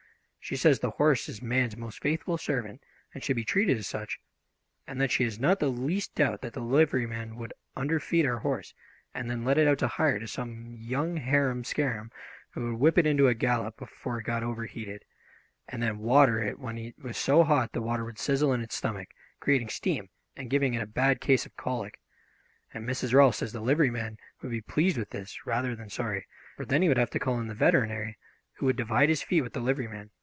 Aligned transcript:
She 0.43 0.55
says 0.57 0.79
the 0.79 0.89
horse 0.89 1.29
is 1.29 1.39
man's 1.41 1.77
most 1.77 2.01
faithful 2.01 2.35
servant, 2.37 2.81
and 3.13 3.23
should 3.23 3.35
be 3.37 3.45
treated 3.45 3.77
as 3.77 3.85
such, 3.87 4.19
and 4.87 4.99
that 4.99 5.11
she 5.11 5.23
has 5.23 5.39
not 5.39 5.59
the 5.59 5.69
least 5.69 6.13
doubt 6.15 6.41
that 6.41 6.51
the 6.53 6.59
liveryman 6.61 7.35
would 7.37 7.53
underfeed 7.77 8.25
our 8.25 8.39
horse, 8.39 8.73
and 9.13 9.29
then 9.29 9.45
let 9.45 9.57
it 9.59 9.65
out 9.67 9.77
to 9.79 9.87
hire 9.87 10.17
to 10.19 10.27
some 10.27 10.75
young 10.79 11.15
harum 11.17 11.63
scarum, 11.63 12.11
who 12.49 12.71
would 12.71 12.79
whip 12.81 12.97
it 12.97 13.05
into 13.05 13.27
a 13.29 13.33
gallop 13.35 13.79
until 13.79 14.15
it 14.17 14.23
got 14.25 14.41
overheated, 14.43 15.05
and 15.69 15.81
then 15.83 15.99
water 15.99 16.41
it 16.41 16.57
when 16.59 16.75
it 16.77 16.97
was 16.99 17.17
so 17.17 17.43
hot 17.45 17.71
the 17.71 17.81
water 17.81 18.03
would 18.03 18.19
sizzle 18.19 18.51
in 18.51 18.61
its 18.61 18.75
stomach, 18.75 19.09
creating 19.39 19.69
steam 19.69 20.09
and 20.35 20.49
giving 20.49 20.73
it 20.73 20.81
a 20.81 20.87
bad 20.87 21.21
case 21.21 21.45
of 21.45 21.55
colic. 21.55 22.01
And 22.73 22.85
Mrs. 22.89 23.13
Rolfs 23.13 23.37
says 23.37 23.53
the 23.53 23.61
liveryman 23.61 24.17
would 24.41 24.51
be 24.51 24.59
pleased 24.61 24.97
with 24.97 25.11
this, 25.11 25.45
rather 25.45 25.75
than 25.77 25.89
sorry, 25.89 26.25
for 26.57 26.65
then 26.65 26.81
he 26.81 26.87
would 26.89 26.97
have 26.97 27.11
to 27.11 27.19
call 27.19 27.39
in 27.39 27.47
the 27.47 27.53
veterinary, 27.53 28.17
who 28.53 28.65
would 28.65 28.75
divide 28.75 29.07
his 29.09 29.21
fee 29.21 29.39
with 29.41 29.53
the 29.53 29.61
liveryman. 29.61 30.09